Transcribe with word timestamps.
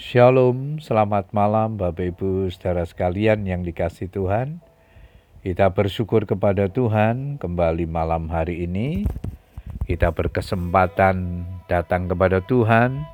Shalom, 0.00 0.80
selamat 0.80 1.28
malam 1.36 1.76
Bapak 1.76 2.16
Ibu 2.16 2.48
saudara 2.48 2.88
sekalian 2.88 3.44
yang 3.44 3.60
dikasih 3.60 4.08
Tuhan. 4.08 4.64
Kita 5.44 5.76
bersyukur 5.76 6.24
kepada 6.24 6.72
Tuhan 6.72 7.36
kembali 7.36 7.84
malam 7.84 8.32
hari 8.32 8.64
ini. 8.64 9.04
Kita 9.84 10.08
berkesempatan 10.08 11.44
datang 11.68 12.08
kepada 12.08 12.40
Tuhan 12.40 13.04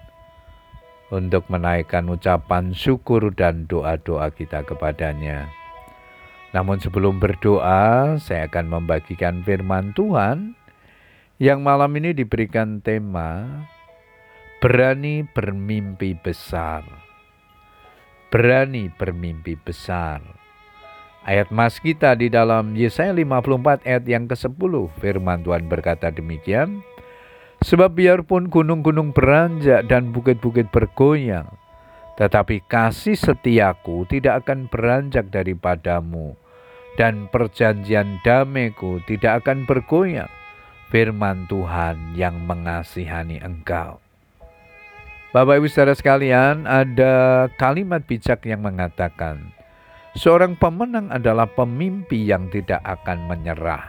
untuk 1.10 1.50
menaikkan 1.50 2.06
ucapan 2.06 2.70
syukur 2.70 3.34
dan 3.34 3.66
doa-doa 3.66 4.30
kita 4.30 4.62
kepadanya. 4.62 5.50
Namun 6.54 6.78
sebelum 6.78 7.18
berdoa, 7.18 8.14
saya 8.22 8.46
akan 8.46 8.70
membagikan 8.70 9.42
firman 9.42 9.90
Tuhan 9.90 10.54
yang 11.42 11.66
malam 11.66 11.90
ini 11.98 12.14
diberikan 12.14 12.78
tema 12.78 13.66
berani 14.56 15.20
bermimpi 15.36 16.16
besar. 16.16 16.80
Berani 18.32 18.88
bermimpi 18.88 19.52
besar. 19.60 20.24
Ayat 21.28 21.52
mas 21.52 21.76
kita 21.76 22.16
di 22.16 22.32
dalam 22.32 22.72
Yesaya 22.72 23.12
54 23.12 23.84
ayat 23.84 24.04
yang 24.08 24.24
ke-10 24.24 24.72
firman 24.96 25.44
Tuhan 25.44 25.68
berkata 25.68 26.08
demikian. 26.08 26.80
Sebab 27.60 27.96
biarpun 27.96 28.48
gunung-gunung 28.48 29.12
beranjak 29.12 29.88
dan 29.88 30.12
bukit-bukit 30.12 30.68
bergoyang, 30.72 31.48
tetapi 32.20 32.64
kasih 32.68 33.16
setiaku 33.16 34.04
tidak 34.08 34.44
akan 34.44 34.68
beranjak 34.68 35.28
daripadamu, 35.32 36.36
dan 37.00 37.28
perjanjian 37.32 38.20
damaiku 38.22 39.00
tidak 39.08 39.44
akan 39.44 39.64
bergoyang. 39.64 40.30
Firman 40.92 41.50
Tuhan 41.50 42.14
yang 42.14 42.46
mengasihani 42.46 43.42
engkau. 43.42 44.05
Bapak 45.36 45.60
Ibu 45.60 45.68
saudara 45.68 45.92
sekalian, 45.92 46.64
ada 46.64 47.44
kalimat 47.60 48.00
bijak 48.08 48.48
yang 48.48 48.64
mengatakan, 48.64 49.52
seorang 50.16 50.56
pemenang 50.56 51.12
adalah 51.12 51.44
pemimpi 51.44 52.24
yang 52.24 52.48
tidak 52.48 52.80
akan 52.80 53.28
menyerah. 53.28 53.84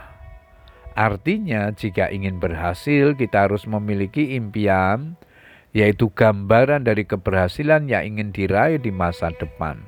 Artinya, 0.91 1.71
jika 1.71 2.11
ingin 2.11 2.44
berhasil, 2.44 3.16
kita 3.16 3.47
harus 3.47 3.63
memiliki 3.63 4.36
impian, 4.36 5.16
yaitu 5.71 6.11
gambaran 6.11 6.83
dari 6.83 7.08
keberhasilan 7.08 7.88
yang 7.88 8.03
ingin 8.03 8.36
diraih 8.36 8.83
di 8.83 8.91
masa 8.91 9.31
depan. 9.31 9.80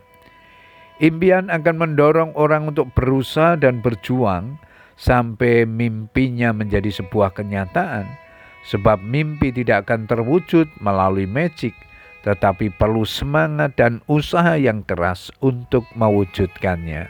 Impian 1.04 1.52
akan 1.52 1.76
mendorong 1.76 2.32
orang 2.40 2.72
untuk 2.72 2.88
berusaha 2.96 3.60
dan 3.60 3.84
berjuang 3.84 4.56
sampai 4.96 5.68
mimpinya 5.68 6.56
menjadi 6.56 7.04
sebuah 7.04 7.36
kenyataan 7.36 8.29
Sebab 8.70 9.02
mimpi 9.02 9.50
tidak 9.50 9.90
akan 9.90 10.06
terwujud 10.06 10.70
melalui 10.78 11.26
magic, 11.26 11.74
tetapi 12.22 12.70
perlu 12.70 13.02
semangat 13.02 13.74
dan 13.74 14.06
usaha 14.06 14.54
yang 14.54 14.86
keras 14.86 15.34
untuk 15.42 15.90
mewujudkannya. 15.98 17.10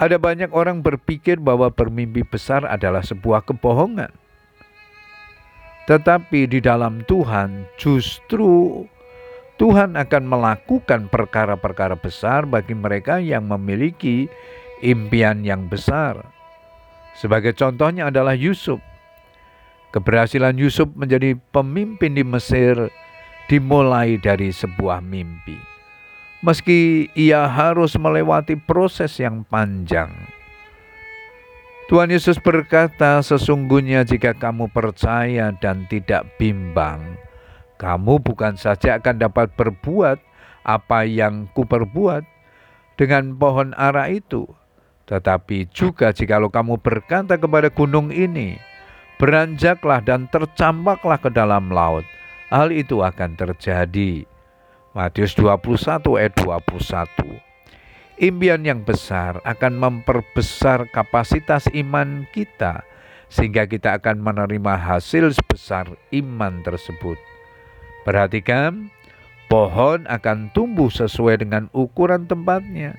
Ada 0.00 0.16
banyak 0.16 0.56
orang 0.56 0.80
berpikir 0.80 1.36
bahwa 1.36 1.68
bermimpi 1.68 2.24
besar 2.24 2.64
adalah 2.64 3.04
sebuah 3.04 3.44
kebohongan. 3.44 4.08
Tetapi 5.84 6.48
di 6.48 6.64
dalam 6.64 7.04
Tuhan 7.04 7.68
justru 7.76 8.80
Tuhan 9.60 10.00
akan 10.00 10.24
melakukan 10.24 11.12
perkara-perkara 11.12 12.00
besar 12.00 12.48
bagi 12.48 12.72
mereka 12.72 13.20
yang 13.20 13.44
memiliki 13.44 14.24
impian 14.80 15.44
yang 15.44 15.68
besar. 15.68 16.24
Sebagai 17.12 17.52
contohnya 17.52 18.08
adalah 18.08 18.32
Yusuf. 18.32 18.80
Keberhasilan 19.90 20.54
Yusuf 20.54 20.86
menjadi 20.94 21.34
pemimpin 21.50 22.14
di 22.14 22.22
Mesir 22.22 22.90
dimulai 23.50 24.14
dari 24.22 24.54
sebuah 24.54 25.02
mimpi. 25.02 25.58
Meski 26.46 27.10
ia 27.18 27.50
harus 27.50 27.98
melewati 27.98 28.54
proses 28.54 29.18
yang 29.18 29.42
panjang. 29.50 30.08
Tuhan 31.90 32.14
Yesus 32.14 32.38
berkata, 32.38 33.18
"Sesungguhnya 33.18 34.06
jika 34.06 34.30
kamu 34.38 34.70
percaya 34.70 35.50
dan 35.58 35.90
tidak 35.90 36.22
bimbang, 36.38 37.18
kamu 37.82 38.22
bukan 38.22 38.54
saja 38.54 39.02
akan 39.02 39.18
dapat 39.18 39.50
berbuat 39.58 40.22
apa 40.62 41.02
yang 41.02 41.50
kuperbuat 41.50 42.22
dengan 42.94 43.34
pohon 43.34 43.74
ara 43.74 44.06
itu, 44.06 44.46
tetapi 45.10 45.66
juga 45.74 46.14
jikalau 46.14 46.46
kamu 46.46 46.78
berkata 46.78 47.34
kepada 47.34 47.72
gunung 47.74 48.14
ini, 48.14 48.54
beranjaklah 49.20 50.00
dan 50.00 50.24
tercampaklah 50.32 51.20
ke 51.20 51.28
dalam 51.28 51.68
laut. 51.68 52.08
Hal 52.48 52.72
itu 52.72 53.04
akan 53.04 53.36
terjadi. 53.36 54.24
Matius 54.96 55.36
21 55.36 56.02
ayat 56.18 56.34
21. 56.40 57.38
Impian 58.20 58.64
yang 58.64 58.80
besar 58.82 59.38
akan 59.44 59.76
memperbesar 59.76 60.88
kapasitas 60.90 61.68
iman 61.76 62.26
kita 62.32 62.82
sehingga 63.30 63.68
kita 63.68 64.00
akan 64.02 64.18
menerima 64.18 64.74
hasil 64.74 65.36
sebesar 65.36 65.86
iman 66.10 66.64
tersebut. 66.66 67.20
Perhatikan, 68.02 68.90
pohon 69.46 70.08
akan 70.10 70.50
tumbuh 70.50 70.90
sesuai 70.90 71.46
dengan 71.46 71.70
ukuran 71.70 72.26
tempatnya. 72.26 72.98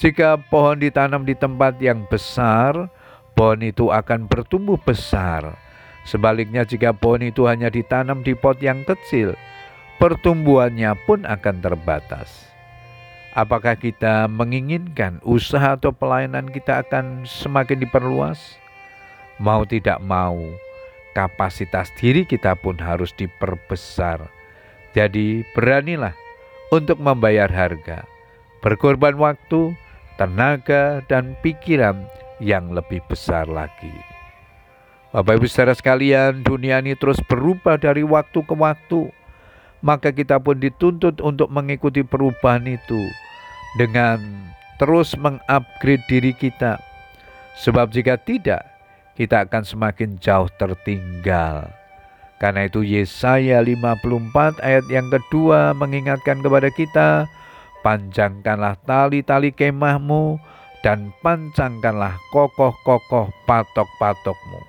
Jika 0.00 0.40
pohon 0.48 0.80
ditanam 0.80 1.26
di 1.26 1.36
tempat 1.36 1.76
yang 1.82 2.06
besar, 2.08 2.88
pohon 3.38 3.62
itu 3.62 3.94
akan 3.94 4.26
bertumbuh 4.26 4.82
besar. 4.82 5.54
Sebaliknya 6.02 6.66
jika 6.66 6.90
pohon 6.90 7.22
itu 7.22 7.46
hanya 7.46 7.70
ditanam 7.70 8.26
di 8.26 8.34
pot 8.34 8.58
yang 8.58 8.82
kecil, 8.82 9.38
pertumbuhannya 10.02 10.98
pun 11.06 11.22
akan 11.22 11.62
terbatas. 11.62 12.50
Apakah 13.38 13.78
kita 13.78 14.26
menginginkan 14.26 15.22
usaha 15.22 15.78
atau 15.78 15.94
pelayanan 15.94 16.50
kita 16.50 16.82
akan 16.82 17.22
semakin 17.22 17.78
diperluas? 17.78 18.58
Mau 19.38 19.62
tidak 19.62 20.02
mau, 20.02 20.34
kapasitas 21.14 21.94
diri 21.94 22.26
kita 22.26 22.58
pun 22.58 22.74
harus 22.74 23.14
diperbesar. 23.14 24.26
Jadi 24.98 25.46
beranilah 25.54 26.16
untuk 26.74 26.98
membayar 26.98 27.46
harga, 27.46 28.02
berkorban 28.58 29.14
waktu, 29.14 29.78
tenaga, 30.18 31.06
dan 31.06 31.38
pikiran 31.38 32.02
yang 32.38 32.70
lebih 32.74 33.02
besar 33.06 33.46
lagi. 33.46 33.92
Bapak 35.08 35.40
Ibu 35.40 35.46
saudara 35.48 35.72
sekalian, 35.72 36.44
dunia 36.44 36.84
ini 36.84 36.92
terus 36.92 37.16
berubah 37.24 37.80
dari 37.80 38.04
waktu 38.04 38.44
ke 38.44 38.54
waktu. 38.54 39.08
Maka 39.80 40.10
kita 40.10 40.42
pun 40.42 40.58
dituntut 40.58 41.22
untuk 41.22 41.48
mengikuti 41.54 42.02
perubahan 42.02 42.66
itu 42.66 43.02
dengan 43.78 44.18
terus 44.76 45.14
mengupgrade 45.14 46.04
diri 46.10 46.34
kita. 46.34 46.82
Sebab 47.62 47.88
jika 47.94 48.18
tidak, 48.18 48.66
kita 49.18 49.46
akan 49.46 49.62
semakin 49.66 50.18
jauh 50.22 50.50
tertinggal. 50.58 51.70
Karena 52.38 52.70
itu 52.70 52.86
Yesaya 52.86 53.58
54 53.58 54.62
ayat 54.62 54.86
yang 54.86 55.10
kedua 55.10 55.74
mengingatkan 55.74 56.38
kepada 56.38 56.70
kita, 56.70 57.08
panjangkanlah 57.82 58.78
tali-tali 58.86 59.50
kemahmu, 59.50 60.38
dan 60.82 61.10
pancangkanlah 61.24 62.14
kokoh-kokoh 62.30 63.30
patok-patokmu. 63.44 64.60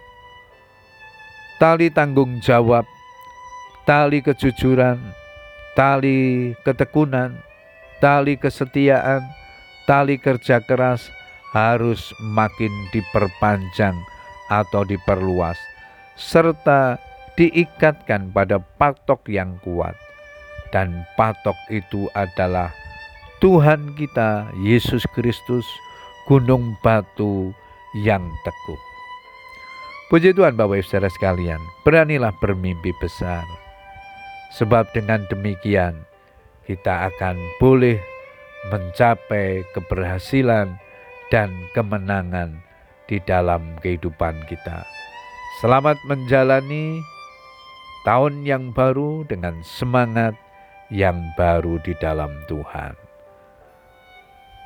Tali 1.59 1.91
tanggung 1.91 2.39
jawab, 2.39 2.87
tali 3.83 4.23
kejujuran, 4.23 4.97
tali 5.75 6.53
ketekunan, 6.63 7.35
tali 7.99 8.39
kesetiaan, 8.39 9.21
tali 9.85 10.15
kerja 10.17 10.63
keras 10.63 11.11
harus 11.51 12.13
makin 12.21 12.71
diperpanjang 12.95 13.97
atau 14.49 14.87
diperluas, 14.87 15.57
serta 16.15 16.97
diikatkan 17.35 18.31
pada 18.31 18.59
patok 18.79 19.27
yang 19.29 19.59
kuat. 19.61 19.93
Dan 20.69 21.03
patok 21.17 21.57
itu 21.73 22.05
adalah 22.13 22.69
Tuhan 23.41 23.97
kita, 23.97 24.53
Yesus 24.61 25.01
Kristus, 25.17 25.65
gunung 26.29 26.77
batu 26.85 27.49
yang 27.97 28.21
teguh. 28.45 28.81
Puji 30.13 30.29
Tuhan 30.37 30.53
Bapak 30.53 30.77
Ibu 30.77 30.85
Saudara 30.85 31.09
sekalian, 31.09 31.57
beranilah 31.81 32.29
bermimpi 32.37 32.93
besar. 33.01 33.41
Sebab 34.53 34.93
dengan 34.93 35.25
demikian 35.33 36.05
kita 36.69 37.09
akan 37.09 37.33
boleh 37.57 37.97
mencapai 38.69 39.65
keberhasilan 39.73 40.77
dan 41.33 41.49
kemenangan 41.73 42.61
di 43.09 43.17
dalam 43.25 43.73
kehidupan 43.81 44.45
kita. 44.45 44.85
Selamat 45.65 45.97
menjalani 46.05 47.01
tahun 48.05 48.45
yang 48.45 48.69
baru 48.69 49.25
dengan 49.25 49.65
semangat 49.65 50.37
yang 50.93 51.17
baru 51.33 51.81
di 51.81 51.97
dalam 51.97 52.29
Tuhan. 52.45 53.08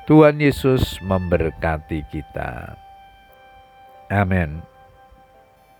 Tuhan 0.04 0.36
Yesus 0.36 1.00
memberkati 1.00 2.04
kita. 2.12 2.76
Amin. 4.12 4.73